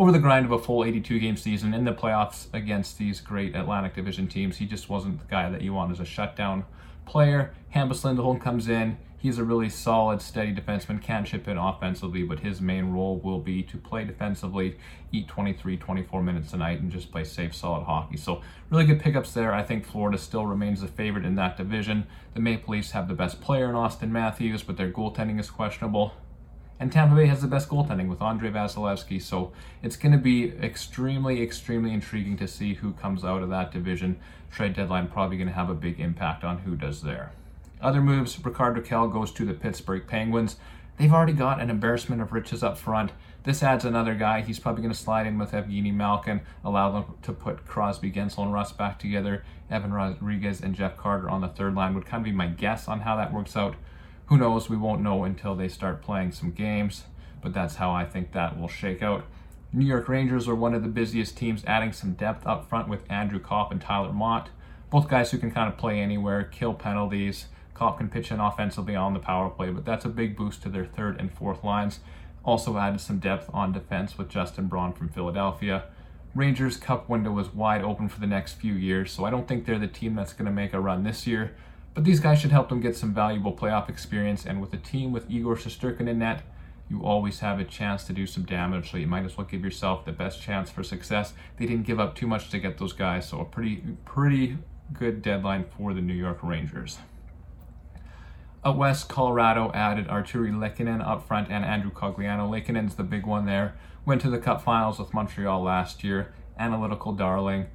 over 0.00 0.10
the 0.10 0.18
grind 0.18 0.46
of 0.46 0.52
a 0.52 0.58
full 0.58 0.82
82 0.82 1.18
game 1.18 1.36
season 1.36 1.74
in 1.74 1.84
the 1.84 1.92
playoffs 1.92 2.46
against 2.54 2.96
these 2.96 3.20
great 3.20 3.54
Atlantic 3.54 3.94
Division 3.94 4.28
teams. 4.28 4.56
He 4.56 4.64
just 4.64 4.88
wasn't 4.88 5.20
the 5.20 5.26
guy 5.26 5.50
that 5.50 5.60
you 5.60 5.74
want 5.74 5.92
as 5.92 6.00
a 6.00 6.06
shutdown 6.06 6.64
player. 7.04 7.52
Hampus 7.74 8.02
Lindholm 8.02 8.40
comes 8.40 8.66
in. 8.66 8.96
He's 9.18 9.36
a 9.36 9.44
really 9.44 9.68
solid, 9.68 10.22
steady 10.22 10.54
defenseman, 10.54 11.02
can 11.02 11.26
chip 11.26 11.46
in 11.46 11.58
offensively, 11.58 12.22
but 12.22 12.40
his 12.40 12.62
main 12.62 12.92
role 12.92 13.18
will 13.18 13.40
be 13.40 13.62
to 13.64 13.76
play 13.76 14.04
defensively, 14.04 14.78
eat 15.12 15.28
23, 15.28 15.76
24 15.76 16.22
minutes 16.22 16.54
a 16.54 16.56
night, 16.56 16.80
and 16.80 16.90
just 16.90 17.12
play 17.12 17.24
safe, 17.24 17.54
solid 17.54 17.84
hockey. 17.84 18.16
So, 18.16 18.40
really 18.70 18.86
good 18.86 19.00
pickups 19.00 19.34
there. 19.34 19.52
I 19.52 19.62
think 19.62 19.84
Florida 19.84 20.16
still 20.16 20.46
remains 20.46 20.80
the 20.80 20.88
favorite 20.88 21.26
in 21.26 21.34
that 21.34 21.58
division. 21.58 22.06
The 22.32 22.40
Maple 22.40 22.72
Leafs 22.72 22.92
have 22.92 23.06
the 23.06 23.12
best 23.12 23.42
player 23.42 23.68
in 23.68 23.74
Auston 23.74 24.08
Matthews, 24.08 24.62
but 24.62 24.78
their 24.78 24.90
goaltending 24.90 25.38
is 25.38 25.50
questionable. 25.50 26.14
And 26.80 26.90
Tampa 26.90 27.14
Bay 27.14 27.26
has 27.26 27.42
the 27.42 27.46
best 27.46 27.68
goaltending 27.68 28.08
with 28.08 28.22
Andrei 28.22 28.50
Vasilevskiy. 28.50 29.20
So 29.20 29.52
it's 29.82 29.96
going 29.96 30.12
to 30.12 30.18
be 30.18 30.50
extremely, 30.62 31.42
extremely 31.42 31.92
intriguing 31.92 32.38
to 32.38 32.48
see 32.48 32.74
who 32.74 32.92
comes 32.94 33.22
out 33.22 33.42
of 33.42 33.50
that 33.50 33.70
division. 33.70 34.18
Trade 34.50 34.74
deadline 34.74 35.08
probably 35.08 35.36
going 35.36 35.48
to 35.48 35.54
have 35.54 35.68
a 35.68 35.74
big 35.74 36.00
impact 36.00 36.42
on 36.42 36.58
who 36.60 36.76
does 36.76 37.02
there. 37.02 37.32
Other 37.82 38.00
moves 38.00 38.42
Rickard 38.42 38.76
Rakell 38.76 39.12
goes 39.12 39.30
to 39.32 39.44
the 39.44 39.52
Pittsburgh 39.52 40.06
Penguins. 40.06 40.56
They've 40.96 41.12
already 41.12 41.34
got 41.34 41.60
an 41.60 41.70
embarrassment 41.70 42.20
of 42.22 42.32
riches 42.32 42.62
up 42.62 42.76
front. 42.76 43.12
This 43.44 43.62
adds 43.62 43.86
another 43.86 44.14
guy. 44.14 44.42
He's 44.42 44.58
probably 44.58 44.82
going 44.82 44.92
to 44.92 44.98
slide 44.98 45.26
in 45.26 45.38
with 45.38 45.52
Evgeny 45.52 45.94
Malkin, 45.94 46.42
allow 46.62 46.90
them 46.90 47.04
to 47.22 47.32
put 47.32 47.66
Crosby, 47.66 48.10
Guentzel, 48.10 48.42
and 48.42 48.52
Rust 48.52 48.76
back 48.76 48.98
together. 48.98 49.44
Evan 49.70 49.92
Rodrigues 49.94 50.60
and 50.60 50.74
Jeff 50.74 50.98
Carter 50.98 51.30
on 51.30 51.40
the 51.40 51.48
third 51.48 51.74
line 51.74 51.94
would 51.94 52.04
kind 52.04 52.20
of 52.20 52.24
be 52.24 52.32
my 52.32 52.48
guess 52.48 52.86
on 52.86 53.00
how 53.00 53.16
that 53.16 53.32
works 53.32 53.56
out. 53.56 53.76
Who 54.30 54.38
knows? 54.38 54.70
We 54.70 54.76
won't 54.76 55.02
know 55.02 55.24
until 55.24 55.56
they 55.56 55.66
start 55.66 56.02
playing 56.02 56.30
some 56.30 56.52
games, 56.52 57.02
but 57.42 57.52
that's 57.52 57.74
how 57.74 57.90
I 57.90 58.04
think 58.04 58.30
that 58.30 58.56
will 58.56 58.68
shake 58.68 59.02
out. 59.02 59.24
New 59.72 59.84
York 59.84 60.08
Rangers 60.08 60.46
are 60.46 60.54
one 60.54 60.72
of 60.72 60.82
the 60.82 60.88
busiest 60.88 61.36
teams, 61.36 61.64
adding 61.64 61.92
some 61.92 62.12
depth 62.12 62.46
up 62.46 62.68
front 62.68 62.88
with 62.88 63.10
Andrew 63.10 63.40
Copp 63.40 63.72
and 63.72 63.80
Tyler 63.80 64.12
Motte. 64.12 64.50
Both 64.88 65.08
guys 65.08 65.32
who 65.32 65.38
can 65.38 65.50
kind 65.50 65.68
of 65.68 65.76
play 65.76 65.98
anywhere, 65.98 66.44
kill 66.44 66.74
penalties. 66.74 67.46
Copp 67.74 67.98
can 67.98 68.08
pitch 68.08 68.30
in 68.30 68.38
offensively 68.38 68.94
on 68.94 69.14
the 69.14 69.18
power 69.18 69.50
play, 69.50 69.70
but 69.70 69.84
that's 69.84 70.04
a 70.04 70.08
big 70.08 70.36
boost 70.36 70.62
to 70.62 70.68
their 70.68 70.86
third 70.86 71.18
and 71.18 71.32
fourth 71.32 71.64
lines. 71.64 71.98
Also 72.44 72.78
added 72.78 73.00
some 73.00 73.18
depth 73.18 73.50
on 73.52 73.72
defense 73.72 74.16
with 74.16 74.28
Justin 74.28 74.68
Braun 74.68 74.92
from 74.92 75.08
Philadelphia. 75.08 75.86
Rangers' 76.36 76.76
cup 76.76 77.08
window 77.08 77.36
is 77.40 77.52
wide 77.52 77.82
open 77.82 78.08
for 78.08 78.20
the 78.20 78.28
next 78.28 78.52
few 78.52 78.74
years, 78.74 79.10
so 79.10 79.24
I 79.24 79.30
don't 79.30 79.48
think 79.48 79.66
they're 79.66 79.76
the 79.76 79.88
team 79.88 80.14
that's 80.14 80.34
going 80.34 80.46
to 80.46 80.52
make 80.52 80.72
a 80.72 80.78
run 80.78 81.02
this 81.02 81.26
year. 81.26 81.56
But 81.94 82.04
these 82.04 82.20
guys 82.20 82.40
should 82.40 82.52
help 82.52 82.68
them 82.68 82.80
get 82.80 82.96
some 82.96 83.12
valuable 83.12 83.52
playoff 83.52 83.88
experience. 83.88 84.46
And 84.46 84.60
with 84.60 84.72
a 84.72 84.78
team 84.78 85.12
with 85.12 85.30
Igor 85.30 85.56
Shesterkin 85.56 86.08
in 86.08 86.20
net, 86.20 86.42
you 86.88 87.02
always 87.02 87.40
have 87.40 87.60
a 87.60 87.64
chance 87.64 88.04
to 88.04 88.12
do 88.12 88.26
some 88.26 88.44
damage. 88.44 88.90
So 88.90 88.96
you 88.96 89.06
might 89.06 89.24
as 89.24 89.36
well 89.36 89.46
give 89.46 89.64
yourself 89.64 90.04
the 90.04 90.12
best 90.12 90.42
chance 90.42 90.70
for 90.70 90.82
success. 90.82 91.34
They 91.56 91.66
didn't 91.66 91.86
give 91.86 92.00
up 92.00 92.14
too 92.14 92.26
much 92.26 92.50
to 92.50 92.58
get 92.58 92.78
those 92.78 92.92
guys, 92.92 93.28
so 93.28 93.40
a 93.40 93.44
pretty 93.44 93.82
pretty 94.04 94.58
good 94.92 95.22
deadline 95.22 95.64
for 95.76 95.94
the 95.94 96.00
New 96.00 96.14
York 96.14 96.42
Rangers. 96.42 96.98
Out 98.64 98.76
west, 98.76 99.08
Colorado 99.08 99.70
added 99.72 100.08
Artturi 100.08 100.52
Lehkonen 100.52 101.06
up 101.06 101.26
front 101.26 101.50
and 101.50 101.64
Andrew 101.64 101.90
Cogliano. 101.90 102.50
Lehkonen's 102.50 102.96
the 102.96 103.02
big 103.02 103.24
one 103.24 103.46
there. 103.46 103.74
Went 104.04 104.20
to 104.22 104.30
the 104.30 104.38
Cup 104.38 104.62
Finals 104.62 104.98
with 104.98 105.14
Montreal 105.14 105.62
last 105.62 106.04
year. 106.04 106.34
Analytical 106.58 107.12
darling. 107.12 107.68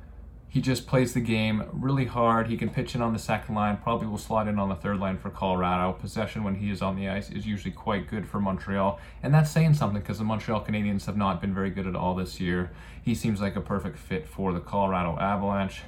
He 0.56 0.62
just 0.62 0.88
plays 0.88 1.14
the 1.14 1.20
game 1.20 1.66
really 1.74 2.06
hard. 2.06 2.48
He 2.48 2.56
can 2.56 2.70
pitch 2.70 2.96
in 2.96 3.02
on 3.02 3.12
the 3.12 3.20
second 3.20 3.56
line, 3.56 3.76
probably 3.76 4.08
will 4.08 4.18
slot 4.18 4.48
in 4.48 4.58
on 4.58 4.70
the 4.70 4.76
third 4.76 5.00
line 5.00 5.18
for 5.18 5.30
Colorado. 5.30 5.92
Possession 5.92 6.46
when 6.46 6.56
he 6.56 6.72
is 6.72 6.82
on 6.82 6.96
the 6.96 7.10
ice 7.10 7.30
is 7.30 7.46
usually 7.46 7.74
quite 7.74 8.08
good 8.08 8.26
for 8.26 8.40
Montreal. 8.40 8.98
And 9.22 9.34
that's 9.34 9.52
saying 9.52 9.74
something 9.74 10.00
because 10.00 10.18
the 10.18 10.24
Montreal 10.24 10.64
Canadiens 10.64 11.08
have 11.08 11.18
not 11.18 11.42
been 11.42 11.54
very 11.54 11.72
good 11.72 11.86
at 11.88 11.96
all 11.96 12.16
this 12.16 12.40
year. 12.40 12.72
He 13.02 13.16
seems 13.16 13.42
like 13.42 13.58
a 13.58 13.62
perfect 13.62 13.98
fit 13.98 14.26
for 14.26 14.54
the 14.54 14.62
Colorado 14.62 15.20
Avalanche. 15.20 15.82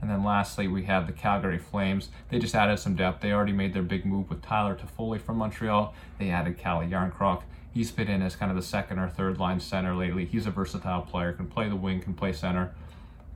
And 0.00 0.10
then 0.10 0.24
lastly, 0.24 0.68
we 0.68 0.84
have 0.84 1.06
the 1.06 1.12
Calgary 1.12 1.58
Flames. 1.58 2.08
They 2.30 2.38
just 2.38 2.54
added 2.54 2.78
some 2.78 2.96
depth. 2.96 3.20
They 3.20 3.32
already 3.32 3.52
made 3.52 3.74
their 3.74 3.82
big 3.82 4.06
move 4.06 4.30
with 4.30 4.40
Tyler 4.40 4.74
Toffoli 4.74 5.20
from 5.20 5.36
Montreal. 5.36 5.94
They 6.18 6.30
added 6.30 6.56
Calle 6.56 6.86
Jarnkrok. 6.86 7.42
He's 7.74 7.90
fit 7.90 8.08
in 8.08 8.22
as 8.22 8.36
kind 8.36 8.50
of 8.50 8.56
the 8.56 8.62
second 8.62 8.98
or 8.98 9.08
third 9.10 9.38
line 9.38 9.60
center 9.60 9.94
lately. 9.94 10.24
He's 10.24 10.46
a 10.46 10.50
versatile 10.50 11.02
player, 11.02 11.34
can 11.34 11.46
play 11.46 11.68
the 11.68 11.76
wing, 11.76 12.00
can 12.00 12.14
play 12.14 12.32
center 12.32 12.72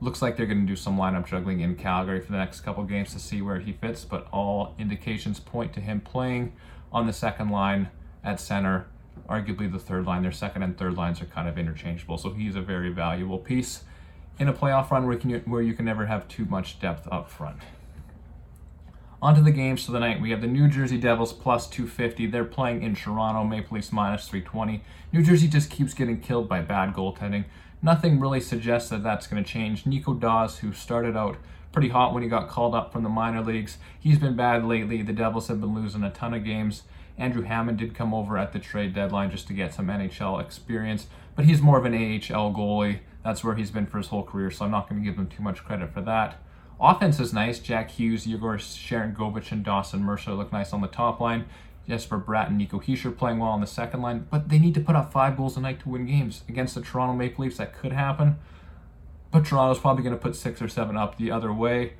looks 0.01 0.21
like 0.21 0.35
they're 0.35 0.47
going 0.47 0.61
to 0.61 0.67
do 0.67 0.75
some 0.75 0.97
lineup 0.97 1.27
juggling 1.27 1.61
in 1.61 1.75
Calgary 1.75 2.19
for 2.19 2.31
the 2.31 2.37
next 2.37 2.61
couple 2.61 2.83
games 2.83 3.13
to 3.13 3.19
see 3.19 3.41
where 3.41 3.59
he 3.59 3.71
fits, 3.71 4.03
but 4.03 4.27
all 4.33 4.73
indications 4.79 5.39
point 5.39 5.71
to 5.73 5.79
him 5.79 6.01
playing 6.01 6.51
on 6.91 7.05
the 7.05 7.13
second 7.13 7.49
line 7.49 7.89
at 8.23 8.39
center, 8.39 8.87
arguably 9.29 9.71
the 9.71 9.79
third 9.79 10.05
line. 10.05 10.23
Their 10.23 10.31
second 10.31 10.63
and 10.63 10.77
third 10.77 10.95
lines 10.95 11.21
are 11.21 11.25
kind 11.25 11.47
of 11.47 11.57
interchangeable, 11.57 12.17
so 12.17 12.31
he's 12.31 12.55
a 12.55 12.61
very 12.61 12.89
valuable 12.89 13.37
piece 13.37 13.83
in 14.39 14.47
a 14.47 14.53
playoff 14.53 14.89
run 14.89 15.05
where 15.05 15.13
you 15.13 15.19
can, 15.19 15.51
where 15.51 15.61
you 15.61 15.73
can 15.73 15.85
never 15.85 16.07
have 16.07 16.27
too 16.27 16.45
much 16.45 16.79
depth 16.79 17.07
up 17.11 17.29
front. 17.29 17.57
On 19.23 19.35
to 19.35 19.41
the 19.41 19.51
games 19.51 19.85
for 19.85 19.91
the 19.91 19.99
night. 19.99 20.19
We 20.19 20.31
have 20.31 20.41
the 20.41 20.47
New 20.47 20.67
Jersey 20.67 20.97
Devils 20.97 21.31
plus 21.31 21.67
250. 21.67 22.25
They're 22.25 22.43
playing 22.43 22.81
in 22.81 22.95
Toronto, 22.95 23.43
Maple 23.43 23.75
Leafs 23.75 23.91
minus 23.91 24.27
320. 24.27 24.83
New 25.13 25.21
Jersey 25.21 25.47
just 25.47 25.69
keeps 25.69 25.93
getting 25.93 26.19
killed 26.19 26.49
by 26.49 26.61
bad 26.61 26.95
goaltending. 26.95 27.45
Nothing 27.83 28.19
really 28.19 28.39
suggests 28.39 28.89
that 28.89 29.03
that's 29.03 29.27
going 29.27 29.43
to 29.43 29.47
change. 29.47 29.85
Nico 29.85 30.15
Daws, 30.15 30.59
who 30.59 30.73
started 30.73 31.15
out 31.15 31.37
pretty 31.71 31.89
hot 31.89 32.15
when 32.15 32.23
he 32.23 32.29
got 32.29 32.49
called 32.49 32.73
up 32.73 32.91
from 32.91 33.03
the 33.03 33.09
minor 33.09 33.43
leagues, 33.43 33.77
he's 33.99 34.17
been 34.17 34.35
bad 34.35 34.65
lately. 34.65 35.03
The 35.03 35.13
Devils 35.13 35.49
have 35.49 35.61
been 35.61 35.75
losing 35.75 36.03
a 36.03 36.09
ton 36.09 36.33
of 36.33 36.43
games. 36.43 36.81
Andrew 37.15 37.43
Hammond 37.43 37.77
did 37.77 37.93
come 37.93 38.15
over 38.15 38.39
at 38.39 38.53
the 38.53 38.59
trade 38.59 38.95
deadline 38.95 39.29
just 39.29 39.45
to 39.49 39.53
get 39.53 39.71
some 39.71 39.85
NHL 39.85 40.41
experience, 40.41 41.05
but 41.35 41.45
he's 41.45 41.61
more 41.61 41.77
of 41.77 41.85
an 41.85 41.93
AHL 41.93 42.51
goalie. 42.51 43.01
That's 43.23 43.43
where 43.43 43.53
he's 43.53 43.69
been 43.69 43.85
for 43.85 43.99
his 43.99 44.07
whole 44.07 44.23
career, 44.23 44.49
so 44.49 44.65
I'm 44.65 44.71
not 44.71 44.89
going 44.89 44.99
to 44.99 45.07
give 45.07 45.19
him 45.19 45.27
too 45.27 45.43
much 45.43 45.63
credit 45.63 45.93
for 45.93 46.01
that. 46.01 46.41
Offense 46.81 47.19
is 47.19 47.31
nice. 47.31 47.59
Jack 47.59 47.91
Hughes, 47.91 48.25
Yegor 48.25 48.57
Sharangovich, 48.57 49.51
and 49.51 49.63
Dawson 49.63 50.01
Mercer 50.01 50.33
look 50.33 50.51
nice 50.51 50.73
on 50.73 50.81
the 50.81 50.87
top 50.87 51.19
line. 51.19 51.45
Jesper 51.87 52.19
Bratt 52.19 52.47
and 52.47 52.57
Nico 52.57 52.79
Hischier 52.79 53.15
playing 53.15 53.37
well 53.37 53.51
on 53.51 53.61
the 53.61 53.67
second 53.67 54.01
line, 54.01 54.25
but 54.31 54.49
they 54.49 54.57
need 54.57 54.73
to 54.73 54.79
put 54.79 54.95
up 54.95 55.11
five 55.11 55.37
goals 55.37 55.57
a 55.57 55.61
night 55.61 55.79
to 55.81 55.89
win 55.89 56.07
games. 56.07 56.43
Against 56.49 56.73
the 56.73 56.81
Toronto 56.81 57.13
Maple 57.13 57.43
Leafs, 57.43 57.57
that 57.57 57.77
could 57.77 57.91
happen, 57.91 58.37
but 59.29 59.45
Toronto's 59.45 59.79
probably 59.79 60.03
going 60.03 60.15
to 60.15 60.21
put 60.21 60.35
six 60.35 60.59
or 60.59 60.67
seven 60.67 60.97
up 60.97 61.17
the 61.17 61.29
other 61.29 61.53
way. 61.53 61.93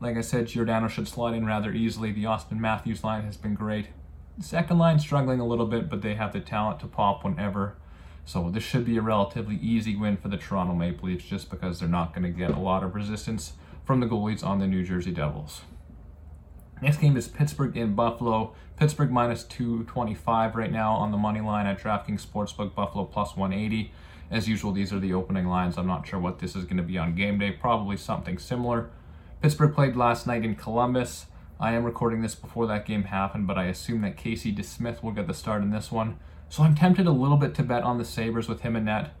Like 0.00 0.16
I 0.16 0.20
said, 0.20 0.48
Giordano 0.48 0.88
should 0.88 1.06
slide 1.06 1.34
in 1.34 1.46
rather 1.46 1.72
easily. 1.72 2.10
The 2.10 2.24
Auston 2.24 2.58
Matthews 2.58 3.04
line 3.04 3.22
has 3.22 3.36
been 3.36 3.54
great. 3.54 3.88
Second 4.40 4.78
line 4.78 4.98
struggling 4.98 5.38
a 5.38 5.46
little 5.46 5.66
bit, 5.66 5.88
but 5.88 6.02
they 6.02 6.14
have 6.14 6.32
the 6.32 6.40
talent 6.40 6.80
to 6.80 6.86
pop 6.86 7.22
whenever. 7.22 7.76
So 8.24 8.50
this 8.50 8.64
should 8.64 8.84
be 8.84 8.96
a 8.96 9.02
relatively 9.02 9.56
easy 9.56 9.94
win 9.94 10.16
for 10.16 10.28
the 10.28 10.36
Toronto 10.36 10.74
Maple 10.74 11.08
Leafs 11.08 11.24
just 11.24 11.50
because 11.50 11.78
they're 11.78 11.88
not 11.88 12.14
going 12.14 12.24
to 12.24 12.36
get 12.36 12.50
a 12.50 12.58
lot 12.58 12.82
of 12.82 12.96
resistance 12.96 13.52
from 13.84 14.00
the 14.00 14.06
goalies 14.06 14.44
on 14.44 14.58
the 14.58 14.66
New 14.66 14.84
Jersey 14.84 15.10
Devils. 15.10 15.62
Next 16.80 16.98
game 16.98 17.16
is 17.16 17.28
Pittsburgh 17.28 17.76
in 17.76 17.94
Buffalo. 17.94 18.54
Pittsburgh 18.76 19.10
minus 19.10 19.44
225 19.44 20.56
right 20.56 20.72
now 20.72 20.94
on 20.94 21.12
the 21.12 21.16
money 21.16 21.40
line 21.40 21.66
at 21.66 21.78
DraftKings 21.78 22.26
Sportsbook. 22.26 22.74
Buffalo 22.74 23.04
plus 23.04 23.36
180. 23.36 23.92
As 24.30 24.48
usual, 24.48 24.72
these 24.72 24.92
are 24.92 24.98
the 24.98 25.14
opening 25.14 25.46
lines. 25.46 25.78
I'm 25.78 25.86
not 25.86 26.06
sure 26.06 26.18
what 26.18 26.38
this 26.38 26.56
is 26.56 26.64
going 26.64 26.78
to 26.78 26.82
be 26.82 26.98
on 26.98 27.14
game 27.14 27.38
day. 27.38 27.52
Probably 27.52 27.96
something 27.96 28.38
similar. 28.38 28.90
Pittsburgh 29.40 29.74
played 29.74 29.94
last 29.94 30.26
night 30.26 30.44
in 30.44 30.56
Columbus. 30.56 31.26
I 31.60 31.74
am 31.74 31.84
recording 31.84 32.22
this 32.22 32.34
before 32.34 32.66
that 32.66 32.86
game 32.86 33.04
happened, 33.04 33.46
but 33.46 33.58
I 33.58 33.66
assume 33.66 34.00
that 34.02 34.16
Casey 34.16 34.52
DeSmith 34.52 35.02
will 35.02 35.12
get 35.12 35.28
the 35.28 35.34
start 35.34 35.62
in 35.62 35.70
this 35.70 35.92
one. 35.92 36.18
So 36.48 36.64
I'm 36.64 36.74
tempted 36.74 37.06
a 37.06 37.12
little 37.12 37.36
bit 37.36 37.54
to 37.54 37.62
bet 37.62 37.84
on 37.84 37.98
the 37.98 38.04
Sabres 38.04 38.48
with 38.48 38.62
him 38.62 38.74
in 38.74 38.86
net, 38.86 39.12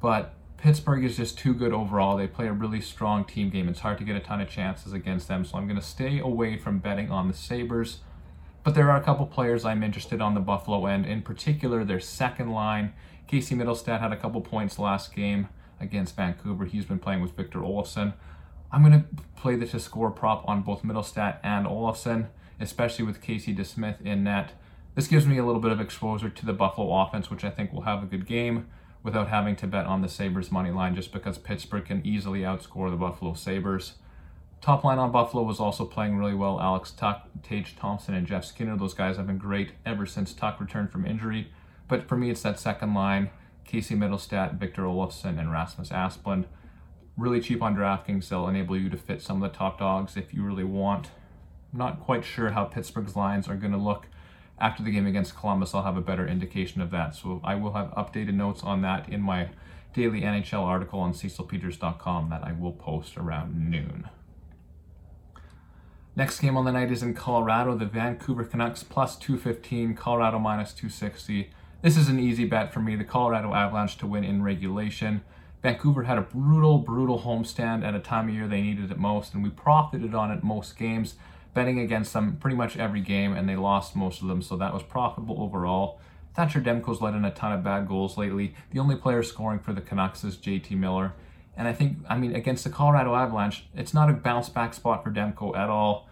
but 0.00 0.34
Pittsburgh 0.60 1.04
is 1.04 1.16
just 1.16 1.38
too 1.38 1.54
good 1.54 1.72
overall. 1.72 2.18
They 2.18 2.26
play 2.26 2.46
a 2.46 2.52
really 2.52 2.82
strong 2.82 3.24
team 3.24 3.48
game. 3.48 3.66
It's 3.66 3.80
hard 3.80 3.96
to 3.96 4.04
get 4.04 4.14
a 4.14 4.20
ton 4.20 4.42
of 4.42 4.50
chances 4.50 4.92
against 4.92 5.26
them, 5.26 5.42
so 5.42 5.56
I'm 5.56 5.66
going 5.66 5.80
to 5.80 5.86
stay 5.86 6.18
away 6.18 6.58
from 6.58 6.80
betting 6.80 7.10
on 7.10 7.28
the 7.28 7.34
Sabres. 7.34 8.00
But 8.62 8.74
there 8.74 8.90
are 8.90 9.00
a 9.00 9.02
couple 9.02 9.26
players 9.26 9.64
I'm 9.64 9.82
interested 9.82 10.20
on 10.20 10.34
the 10.34 10.40
Buffalo 10.40 10.84
end, 10.84 11.06
in 11.06 11.22
particular 11.22 11.82
their 11.82 11.98
second 11.98 12.50
line. 12.50 12.92
Casey 13.26 13.54
Mittelstadt 13.54 14.00
had 14.00 14.12
a 14.12 14.18
couple 14.18 14.42
points 14.42 14.78
last 14.78 15.14
game 15.14 15.48
against 15.80 16.14
Vancouver. 16.14 16.66
He's 16.66 16.84
been 16.84 16.98
playing 16.98 17.22
with 17.22 17.34
Victor 17.34 17.60
Olofsson. 17.60 18.12
I'm 18.70 18.82
going 18.82 19.00
to 19.00 19.22
play 19.36 19.56
the 19.56 19.66
to 19.66 19.80
score 19.80 20.10
prop 20.10 20.46
on 20.46 20.60
both 20.60 20.82
Mittelstadt 20.82 21.38
and 21.42 21.66
Olofsson, 21.66 22.28
especially 22.60 23.06
with 23.06 23.22
Casey 23.22 23.54
DeSmith 23.54 24.04
in 24.04 24.24
net. 24.24 24.52
This 24.94 25.06
gives 25.06 25.26
me 25.26 25.38
a 25.38 25.44
little 25.44 25.62
bit 25.62 25.72
of 25.72 25.80
exposure 25.80 26.28
to 26.28 26.46
the 26.46 26.52
Buffalo 26.52 27.00
offense, 27.00 27.30
which 27.30 27.44
I 27.44 27.50
think 27.50 27.72
will 27.72 27.82
have 27.82 28.02
a 28.02 28.06
good 28.06 28.26
game. 28.26 28.66
Without 29.02 29.28
having 29.28 29.56
to 29.56 29.66
bet 29.66 29.86
on 29.86 30.02
the 30.02 30.08
Sabres 30.08 30.52
money 30.52 30.70
line 30.70 30.94
just 30.94 31.12
because 31.12 31.38
Pittsburgh 31.38 31.86
can 31.86 32.06
easily 32.06 32.40
outscore 32.40 32.90
the 32.90 32.96
Buffalo 32.96 33.32
Sabres. 33.32 33.94
Top 34.60 34.84
line 34.84 34.98
on 34.98 35.10
Buffalo 35.10 35.42
was 35.42 35.58
also 35.58 35.86
playing 35.86 36.18
really 36.18 36.34
well. 36.34 36.60
Alex 36.60 36.90
Tuch, 36.90 37.22
Tage 37.42 37.76
Thompson, 37.76 38.12
and 38.14 38.26
Jeff 38.26 38.44
Skinner. 38.44 38.76
Those 38.76 38.92
guys 38.92 39.16
have 39.16 39.26
been 39.26 39.38
great 39.38 39.72
ever 39.86 40.04
since 40.04 40.34
Tuch 40.34 40.60
returned 40.60 40.92
from 40.92 41.06
injury. 41.06 41.50
But 41.88 42.06
for 42.06 42.16
me, 42.16 42.30
it's 42.30 42.42
that 42.42 42.60
second 42.60 42.92
line 42.92 43.30
Casey 43.64 43.94
Mittelstadt, 43.94 44.58
Victor 44.58 44.82
Olofsson, 44.82 45.38
and 45.38 45.50
Rasmus 45.50 45.90
Asplund. 45.90 46.44
Really 47.16 47.40
cheap 47.40 47.62
on 47.62 47.74
DraftKings. 47.74 48.28
They'll 48.28 48.48
enable 48.48 48.76
you 48.76 48.90
to 48.90 48.96
fit 48.96 49.22
some 49.22 49.42
of 49.42 49.50
the 49.50 49.56
top 49.56 49.78
dogs 49.78 50.16
if 50.16 50.34
you 50.34 50.42
really 50.42 50.64
want. 50.64 51.10
I'm 51.72 51.78
not 51.78 52.00
quite 52.00 52.24
sure 52.24 52.50
how 52.50 52.64
Pittsburgh's 52.64 53.16
lines 53.16 53.48
are 53.48 53.56
going 53.56 53.72
to 53.72 53.78
look 53.78 54.08
after 54.60 54.82
the 54.82 54.90
game 54.90 55.06
against 55.06 55.36
Columbus. 55.36 55.74
I'll 55.74 55.82
have 55.82 55.96
a 55.96 56.02
better 56.02 56.26
indication 56.26 56.80
of 56.80 56.90
that. 56.90 57.14
So 57.14 57.40
I 57.42 57.54
will 57.54 57.72
have 57.72 57.90
updated 57.92 58.34
notes 58.34 58.62
on 58.62 58.82
that 58.82 59.08
in 59.08 59.20
my 59.20 59.48
daily 59.94 60.20
NHL 60.20 60.62
article 60.62 61.00
on 61.00 61.12
cecilpeters.com 61.12 62.30
that 62.30 62.44
I 62.44 62.52
will 62.52 62.72
post 62.72 63.16
around 63.16 63.70
noon. 63.70 64.08
Next 66.16 66.40
game 66.40 66.56
on 66.56 66.64
the 66.64 66.72
night 66.72 66.90
is 66.90 67.02
in 67.02 67.14
Colorado. 67.14 67.76
The 67.76 67.86
Vancouver 67.86 68.44
Canucks 68.44 68.82
plus 68.82 69.16
215, 69.16 69.94
Colorado 69.94 70.38
minus 70.38 70.72
260. 70.72 71.50
This 71.82 71.96
is 71.96 72.08
an 72.08 72.18
easy 72.18 72.44
bet 72.44 72.74
for 72.74 72.80
me. 72.80 72.96
The 72.96 73.04
Colorado 73.04 73.54
Avalanche 73.54 73.96
to 73.98 74.06
win 74.06 74.24
in 74.24 74.42
regulation. 74.42 75.22
Vancouver 75.62 76.04
had 76.04 76.18
a 76.18 76.22
brutal, 76.22 76.78
brutal 76.78 77.20
homestand 77.20 77.84
at 77.84 77.94
a 77.94 78.00
time 78.00 78.28
of 78.28 78.34
year 78.34 78.48
they 78.48 78.62
needed 78.62 78.90
it 78.90 78.98
most, 78.98 79.34
and 79.34 79.42
we 79.42 79.50
profited 79.50 80.14
on 80.14 80.30
it 80.30 80.42
most 80.42 80.76
games, 80.76 81.16
betting 81.54 81.78
against 81.78 82.12
them 82.12 82.36
pretty 82.36 82.56
much 82.56 82.76
every 82.76 83.00
game, 83.00 83.32
and 83.32 83.48
they 83.48 83.56
lost 83.56 83.96
most 83.96 84.22
of 84.22 84.28
them, 84.28 84.42
so 84.42 84.56
that 84.56 84.72
was 84.72 84.82
profitable 84.82 85.42
overall. 85.42 86.00
Thatcher 86.34 86.60
Demko's 86.60 87.00
let 87.00 87.14
in 87.14 87.24
a 87.24 87.30
ton 87.30 87.52
of 87.52 87.64
bad 87.64 87.88
goals 87.88 88.16
lately. 88.16 88.54
The 88.70 88.78
only 88.78 88.96
player 88.96 89.22
scoring 89.22 89.58
for 89.58 89.72
the 89.72 89.80
Canucks 89.80 90.22
is 90.22 90.36
JT 90.36 90.70
Miller. 90.72 91.12
And 91.56 91.66
I 91.66 91.72
think, 91.72 91.98
I 92.08 92.16
mean, 92.16 92.34
against 92.34 92.64
the 92.64 92.70
Colorado 92.70 93.14
Avalanche, 93.14 93.66
it's 93.74 93.92
not 93.92 94.08
a 94.08 94.14
bounce 94.14 94.48
back 94.48 94.72
spot 94.72 95.02
for 95.02 95.10
Demko 95.10 95.56
at 95.56 95.68
all. 95.68 96.08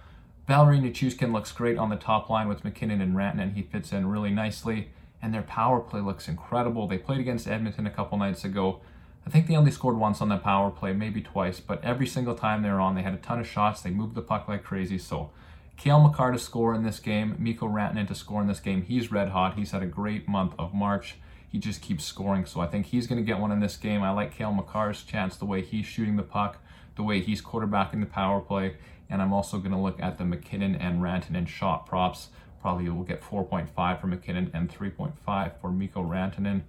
Valeri 0.47 0.79
Nichushkin 0.79 1.33
looks 1.33 1.53
great 1.53 1.79
on 1.79 1.89
the 1.89 1.97
top 1.97 2.29
line 2.29 2.49
with 2.49 2.65
MacKinnon 2.65 3.01
and 3.01 3.15
Rantanen. 3.15 3.55
He 3.55 3.63
fits 3.63 3.93
in 3.93 4.09
really 4.09 4.31
nicely. 4.31 4.91
And 5.23 5.33
their 5.33 5.43
power 5.43 5.81
play 5.81 6.01
looks 6.01 6.29
incredible. 6.29 6.87
They 6.87 6.99
played 6.99 7.21
against 7.21 7.47
Edmonton 7.49 7.87
a 7.87 7.91
couple 7.91 8.19
nights 8.19 8.45
ago. 8.45 8.81
I 9.29 9.31
think 9.31 9.47
they 9.47 9.57
only 9.57 9.71
scored 9.71 9.99
once 9.99 10.23
on 10.23 10.31
the 10.31 10.39
power 10.39 10.71
play, 10.71 10.93
maybe 10.93 11.21
twice, 11.21 11.61
but 11.61 11.85
every 11.85 12.07
single 12.07 12.35
time 12.35 12.63
they 12.63 12.71
were 12.71 12.81
on, 12.81 12.95
they 12.95 13.03
had 13.03 13.15
a 13.15 13.19
ton 13.19 13.39
of 13.39 13.47
shots. 13.47 13.83
They 13.83 13.91
moved 13.91 14.15
the 14.15 14.23
puck 14.23 14.49
like 14.49 14.65
crazy. 14.65 14.97
So, 14.97 15.31
Cale 15.77 16.01
Makar 16.01 16.33
to 16.33 16.39
score 16.39 16.75
in 16.75 16.83
this 16.83 16.99
game, 16.99 17.37
Mikko 17.39 17.69
Rantanen 17.69 18.09
to 18.09 18.15
score 18.15 18.41
in 18.41 18.49
this 18.49 18.59
game. 18.59 18.83
He's 18.83 19.13
red 19.13 19.29
hot. 19.29 19.59
He's 19.59 19.73
had 19.73 19.83
a 19.83 19.87
great 19.87 20.27
month 20.27 20.55
of 20.59 20.73
March 20.73 21.17
he 21.49 21.59
just 21.59 21.81
keeps 21.81 22.05
scoring. 22.05 22.45
So 22.45 22.61
I 22.61 22.67
think 22.67 22.87
he's 22.87 23.07
going 23.07 23.21
to 23.21 23.25
get 23.25 23.41
one 23.41 23.51
in 23.51 23.61
this 23.61 23.77
game. 23.77 24.03
I 24.03 24.11
like 24.11 24.35
Cale 24.35 24.53
Makar's 24.53 25.03
chance, 25.03 25.37
the 25.37 25.47
way 25.47 25.63
he's 25.63 25.87
shooting 25.87 26.17
the 26.17 26.23
puck, 26.23 26.59
the 26.97 27.03
way 27.03 27.21
he's 27.21 27.41
quarterbacking 27.41 28.01
the 28.01 28.07
power 28.07 28.41
play. 28.41 28.77
And 29.09 29.23
I'm 29.23 29.33
also 29.33 29.59
going 29.59 29.73
to 29.73 29.79
look 29.79 30.01
at 30.01 30.19
the 30.19 30.25
MacKinnon 30.25 30.75
and 30.77 31.01
Rantanen 31.01 31.49
shot 31.49 31.87
props. 31.87 32.29
Probably 32.61 32.89
will 32.91 33.05
get 33.05 33.23
4.5 33.23 34.01
for 34.01 34.07
MacKinnon 34.07 34.51
and 34.53 34.69
3.5 34.69 35.53
for 35.61 35.71
Mikko 35.71 36.03
Rantanen. 36.03 36.63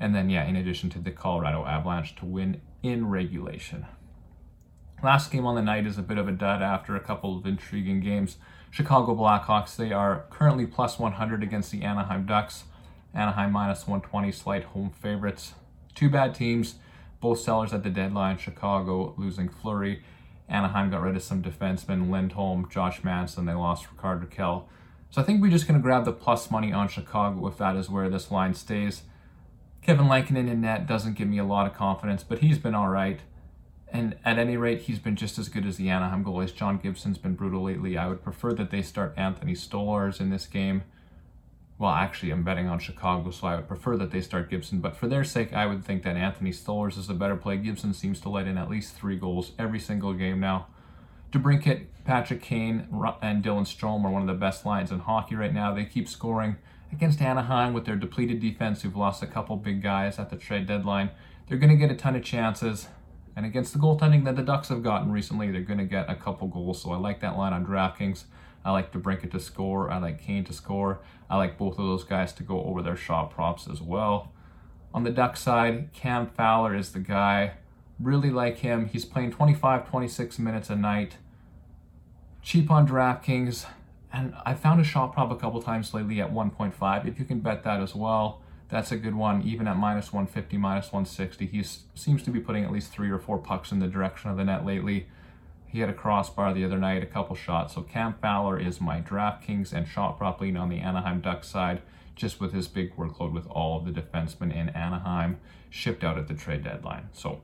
And 0.00 0.14
then, 0.14 0.30
yeah, 0.30 0.44
in 0.46 0.56
addition 0.56 0.90
to 0.90 0.98
the 0.98 1.10
Colorado 1.10 1.64
Avalanche 1.66 2.16
to 2.16 2.24
win 2.24 2.62
in 2.82 3.08
regulation. 3.08 3.86
Last 5.02 5.30
game 5.30 5.46
on 5.46 5.54
the 5.54 5.62
night 5.62 5.86
is 5.86 5.98
a 5.98 6.02
bit 6.02 6.18
of 6.18 6.26
a 6.26 6.32
dud 6.32 6.62
after 6.62 6.96
a 6.96 7.00
couple 7.00 7.36
of 7.36 7.46
intriguing 7.46 8.00
games. 8.00 8.36
Chicago 8.70 9.14
Blackhawks, 9.14 9.76
they 9.76 9.92
are 9.92 10.24
currently 10.30 10.66
plus 10.66 10.98
100 10.98 11.42
against 11.42 11.70
the 11.70 11.82
Anaheim 11.82 12.26
Ducks. 12.26 12.64
Anaheim 13.12 13.52
minus 13.52 13.86
120, 13.86 14.32
slight 14.32 14.64
home 14.64 14.90
favorites. 14.90 15.54
Two 15.94 16.08
bad 16.08 16.34
teams, 16.34 16.76
both 17.20 17.40
sellers 17.40 17.72
at 17.72 17.82
the 17.82 17.90
deadline. 17.90 18.38
Chicago 18.38 19.14
losing 19.18 19.48
Fleury. 19.48 20.02
Anaheim 20.48 20.90
got 20.90 21.02
rid 21.02 21.16
of 21.16 21.22
some 21.22 21.42
defensemen, 21.42 22.10
Lindholm, 22.10 22.68
Josh 22.70 23.04
Manson. 23.04 23.46
They 23.46 23.54
lost 23.54 23.86
Rickard 23.90 24.28
Rakell. 24.28 24.64
So 25.10 25.20
I 25.20 25.24
think 25.24 25.40
we're 25.40 25.50
just 25.50 25.66
going 25.66 25.78
to 25.78 25.82
grab 25.82 26.04
the 26.04 26.12
plus 26.12 26.50
money 26.50 26.72
on 26.72 26.88
Chicago 26.88 27.46
if 27.46 27.58
that 27.58 27.76
is 27.76 27.88
where 27.90 28.08
this 28.08 28.30
line 28.30 28.54
stays. 28.54 29.02
Kevin 29.82 30.08
Lankinen 30.08 30.48
in 30.48 30.60
net 30.60 30.86
doesn't 30.86 31.14
give 31.14 31.28
me 31.28 31.38
a 31.38 31.44
lot 31.44 31.66
of 31.66 31.74
confidence, 31.74 32.22
but 32.22 32.40
he's 32.40 32.58
been 32.58 32.74
all 32.74 32.88
right. 32.88 33.20
And 33.92 34.16
at 34.24 34.38
any 34.38 34.56
rate, 34.56 34.82
he's 34.82 34.98
been 34.98 35.16
just 35.16 35.38
as 35.38 35.48
good 35.48 35.66
as 35.66 35.76
the 35.76 35.88
Anaheim 35.88 36.24
goalies. 36.24 36.54
John 36.54 36.78
Gibson's 36.78 37.18
been 37.18 37.34
brutal 37.34 37.64
lately. 37.64 37.98
I 37.98 38.06
would 38.06 38.22
prefer 38.22 38.52
that 38.54 38.70
they 38.70 38.82
start 38.82 39.14
Anthony 39.16 39.54
Stolarz 39.54 40.20
in 40.20 40.30
this 40.30 40.46
game 40.46 40.82
well, 41.80 41.92
actually, 41.92 42.30
I'm 42.30 42.42
betting 42.42 42.68
on 42.68 42.78
Chicago, 42.78 43.30
so 43.30 43.46
I 43.46 43.56
would 43.56 43.66
prefer 43.66 43.96
that 43.96 44.10
they 44.10 44.20
start 44.20 44.50
Gibson. 44.50 44.80
But 44.80 44.98
for 44.98 45.08
their 45.08 45.24
sake, 45.24 45.54
I 45.54 45.64
would 45.64 45.82
think 45.82 46.02
that 46.02 46.14
Anthony 46.14 46.50
Stolarz 46.50 46.98
is 46.98 47.06
the 47.06 47.14
better 47.14 47.36
play. 47.36 47.56
Gibson 47.56 47.94
seems 47.94 48.20
to 48.20 48.28
let 48.28 48.46
in 48.46 48.58
at 48.58 48.68
least 48.68 48.94
three 48.94 49.16
goals 49.16 49.52
every 49.58 49.80
single 49.80 50.12
game 50.12 50.40
now. 50.40 50.66
DeBrincat, 51.32 51.86
Patrick 52.04 52.42
Kane, 52.42 52.86
and 53.22 53.42
Dylan 53.42 53.64
Strome 53.64 54.04
are 54.04 54.10
one 54.10 54.20
of 54.20 54.28
the 54.28 54.34
best 54.34 54.66
lines 54.66 54.90
in 54.90 54.98
hockey 54.98 55.36
right 55.36 55.54
now. 55.54 55.72
They 55.72 55.86
keep 55.86 56.06
scoring 56.06 56.56
against 56.92 57.20
Anaheim 57.20 57.72
with 57.72 57.84
their 57.84 57.96
depleted 57.96 58.40
defense, 58.40 58.82
who've 58.82 58.96
lost 58.96 59.22
a 59.22 59.26
couple 59.26 59.56
big 59.56 59.82
guys 59.82 60.18
at 60.18 60.30
the 60.30 60.36
trade 60.36 60.66
deadline. 60.66 61.10
They're 61.48 61.58
going 61.58 61.70
to 61.70 61.76
get 61.76 61.90
a 61.90 61.96
ton 61.96 62.16
of 62.16 62.24
chances. 62.24 62.88
And 63.36 63.46
against 63.46 63.72
the 63.72 63.78
goaltending 63.78 64.24
that 64.24 64.36
the 64.36 64.42
Ducks 64.42 64.68
have 64.68 64.82
gotten 64.82 65.10
recently, 65.12 65.50
they're 65.50 65.62
going 65.62 65.78
to 65.78 65.84
get 65.84 66.10
a 66.10 66.14
couple 66.14 66.48
goals. 66.48 66.82
So 66.82 66.92
I 66.92 66.96
like 66.96 67.20
that 67.20 67.36
line 67.36 67.52
on 67.52 67.64
DraftKings. 67.64 68.24
I 68.64 68.72
like 68.72 68.92
DeBrincat 68.92 69.30
to 69.30 69.40
score. 69.40 69.90
I 69.90 69.98
like 69.98 70.20
Kane 70.20 70.44
to 70.44 70.52
score. 70.52 71.00
I 71.28 71.36
like 71.36 71.56
both 71.56 71.78
of 71.78 71.86
those 71.86 72.04
guys 72.04 72.32
to 72.34 72.42
go 72.42 72.62
over 72.64 72.82
their 72.82 72.96
shot 72.96 73.30
props 73.30 73.66
as 73.68 73.80
well. 73.80 74.32
On 74.92 75.04
the 75.04 75.10
Duck 75.10 75.36
side, 75.36 75.92
Cam 75.92 76.26
Fowler 76.26 76.74
is 76.74 76.92
the 76.92 76.98
guy. 76.98 77.52
Really 77.98 78.30
like 78.30 78.58
him. 78.58 78.86
He's 78.86 79.04
playing 79.04 79.30
25, 79.30 79.88
26 79.88 80.38
minutes 80.38 80.68
a 80.68 80.76
night. 80.76 81.16
Cheap 82.42 82.70
on 82.70 82.86
DraftKings. 82.86 83.66
And 84.12 84.34
I 84.44 84.54
found 84.54 84.80
a 84.80 84.84
shot 84.84 85.12
prop 85.12 85.30
a 85.30 85.36
couple 85.36 85.62
times 85.62 85.94
lately 85.94 86.20
at 86.20 86.32
1.5. 86.32 87.06
If 87.06 87.18
you 87.18 87.24
can 87.24 87.40
bet 87.40 87.62
that 87.64 87.80
as 87.80 87.94
well, 87.94 88.40
that's 88.68 88.92
a 88.92 88.96
good 88.96 89.14
one. 89.14 89.42
Even 89.42 89.68
at 89.68 89.76
minus 89.76 90.12
150, 90.12 90.56
minus 90.56 90.86
160, 90.86 91.46
he 91.46 91.62
seems 91.94 92.22
to 92.22 92.30
be 92.30 92.40
putting 92.40 92.64
at 92.64 92.72
least 92.72 92.92
three 92.92 93.10
or 93.10 93.18
four 93.18 93.38
pucks 93.38 93.72
in 93.72 93.78
the 93.78 93.86
direction 93.86 94.30
of 94.30 94.36
the 94.36 94.44
net 94.44 94.64
lately. 94.64 95.06
He 95.66 95.80
had 95.80 95.88
a 95.88 95.94
crossbar 95.94 96.52
the 96.52 96.64
other 96.64 96.78
night, 96.78 97.02
a 97.02 97.06
couple 97.06 97.36
shots. 97.36 97.74
So 97.74 97.82
Cam 97.82 98.14
Fowler 98.20 98.58
is 98.58 98.80
my 98.80 99.00
DraftKings 99.00 99.72
and 99.72 99.86
shot 99.86 100.18
prop 100.18 100.40
lean 100.40 100.56
on 100.56 100.68
the 100.68 100.80
Anaheim 100.80 101.20
Ducks 101.20 101.48
side, 101.48 101.82
just 102.16 102.40
with 102.40 102.52
his 102.52 102.66
big 102.66 102.96
workload 102.96 103.32
with 103.32 103.46
all 103.46 103.78
of 103.78 103.84
the 103.84 104.00
defensemen 104.00 104.52
in 104.54 104.70
Anaheim 104.70 105.38
shipped 105.70 106.02
out 106.02 106.18
at 106.18 106.26
the 106.26 106.34
trade 106.34 106.64
deadline. 106.64 107.08
So 107.12 107.40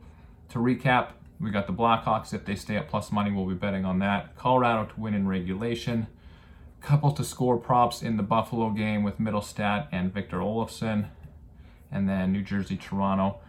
to 0.48 0.58
recap, 0.58 1.10
we 1.40 1.50
got 1.50 1.66
the 1.66 1.72
Blackhawks. 1.72 2.34
If 2.34 2.44
they 2.44 2.56
stay 2.56 2.76
at 2.76 2.88
plus 2.88 3.12
money, 3.12 3.30
we'll 3.30 3.46
be 3.46 3.54
betting 3.54 3.84
on 3.84 4.00
that. 4.00 4.36
Colorado 4.36 4.86
to 4.92 5.00
win 5.00 5.14
in 5.14 5.28
regulation. 5.28 6.08
Couple 6.80 7.12
to 7.12 7.24
score 7.24 7.56
props 7.58 8.02
in 8.02 8.16
the 8.16 8.22
Buffalo 8.22 8.70
game 8.70 9.02
with 9.02 9.18
Mittelstadt 9.18 9.88
and 9.90 10.12
Victor 10.12 10.38
Olofsson. 10.38 11.08
And 11.90 12.08
then 12.08 12.32
New 12.32 12.42
Jersey, 12.42 12.76
Toronto 12.76 13.40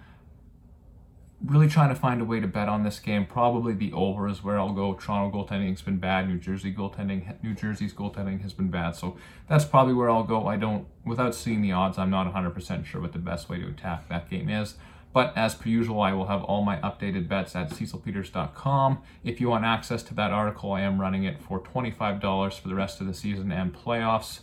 really 1.43 1.67
trying 1.67 1.89
to 1.89 1.95
find 1.95 2.19
a 2.19 2.25
way 2.25 2.39
to 2.39 2.47
bet 2.47 2.67
on 2.67 2.83
this 2.83 2.99
game. 2.99 3.25
Probably 3.25 3.73
the 3.73 3.93
over 3.93 4.27
is 4.27 4.43
where 4.43 4.59
I'll 4.59 4.73
go. 4.73 4.93
Toronto 4.93 5.35
goaltending's 5.35 5.81
been 5.81 5.97
bad. 5.97 6.27
New 6.27 6.39
Jersey 6.39 6.73
goaltending, 6.73 7.41
New 7.43 7.53
Jersey's 7.53 7.93
goaltending 7.93 8.41
has 8.41 8.53
been 8.53 8.69
bad. 8.69 8.95
So 8.95 9.17
that's 9.47 9.65
probably 9.65 9.93
where 9.93 10.09
I'll 10.09 10.23
go. 10.23 10.47
I 10.47 10.57
don't, 10.57 10.87
without 11.05 11.35
seeing 11.35 11.61
the 11.61 11.71
odds, 11.71 11.97
I'm 11.97 12.09
not 12.09 12.31
100% 12.33 12.85
sure 12.85 13.01
what 13.01 13.13
the 13.13 13.19
best 13.19 13.49
way 13.49 13.59
to 13.59 13.67
attack 13.67 14.09
that 14.09 14.29
game 14.29 14.49
is. 14.49 14.75
But 15.13 15.35
as 15.35 15.55
per 15.55 15.69
usual, 15.69 16.01
I 16.01 16.13
will 16.13 16.27
have 16.27 16.43
all 16.43 16.63
my 16.63 16.77
updated 16.77 17.27
bets 17.27 17.55
at 17.55 17.71
cecilpeters.com. 17.71 19.01
If 19.23 19.41
you 19.41 19.49
want 19.49 19.65
access 19.65 20.03
to 20.03 20.13
that 20.15 20.31
article, 20.31 20.73
I 20.73 20.81
am 20.81 21.01
running 21.01 21.23
it 21.23 21.41
for 21.41 21.59
$25 21.59 22.59
for 22.59 22.67
the 22.67 22.75
rest 22.75 23.01
of 23.01 23.07
the 23.07 23.13
season 23.13 23.51
and 23.51 23.73
playoffs. 23.73 24.41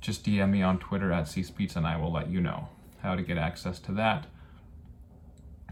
Just 0.00 0.24
DM 0.24 0.50
me 0.50 0.62
on 0.62 0.78
Twitter 0.78 1.12
at 1.12 1.26
cspizza 1.26 1.76
and 1.76 1.86
I 1.86 1.96
will 1.96 2.12
let 2.12 2.30
you 2.30 2.40
know 2.40 2.68
how 3.02 3.14
to 3.14 3.22
get 3.22 3.38
access 3.38 3.78
to 3.80 3.92
that. 3.92 4.26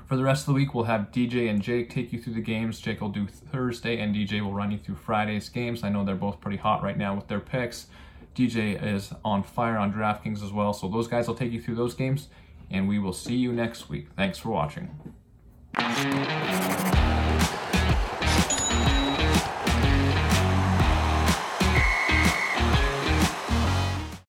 For 0.06 0.16
the 0.16 0.24
rest 0.24 0.42
of 0.42 0.46
the 0.48 0.52
week, 0.52 0.74
we'll 0.74 0.84
have 0.84 1.10
DJ 1.12 1.48
and 1.48 1.62
Jake 1.62 1.88
take 1.88 2.12
you 2.12 2.20
through 2.20 2.34
the 2.34 2.42
games. 2.42 2.78
Jake 2.78 3.00
will 3.00 3.08
do 3.08 3.26
Thursday, 3.26 3.98
and 3.98 4.14
DJ 4.14 4.42
will 4.42 4.52
run 4.52 4.70
you 4.70 4.76
through 4.76 4.96
Friday's 4.96 5.48
games. 5.48 5.82
I 5.82 5.88
know 5.88 6.04
they're 6.04 6.14
both 6.14 6.42
pretty 6.42 6.58
hot 6.58 6.82
right 6.82 6.98
now 6.98 7.14
with 7.14 7.28
their 7.28 7.40
picks. 7.40 7.86
DJ 8.34 8.82
is 8.82 9.12
on 9.24 9.42
fire 9.42 9.78
on 9.78 9.94
DraftKings 9.94 10.44
as 10.44 10.52
well, 10.52 10.74
so 10.74 10.88
those 10.88 11.08
guys 11.08 11.26
will 11.26 11.34
take 11.34 11.52
you 11.52 11.60
through 11.60 11.76
those 11.76 11.94
games, 11.94 12.28
and 12.70 12.88
we 12.88 12.98
will 12.98 13.12
see 13.12 13.36
you 13.36 13.52
next 13.52 13.88
week. 13.88 14.08
Thanks 14.16 14.38
for 14.38 14.50
watching. 14.50 14.90